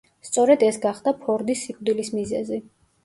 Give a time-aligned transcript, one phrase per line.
[0.27, 2.59] სწორედ ეს გახდა ფორდის სიკვდილის მიზეზი.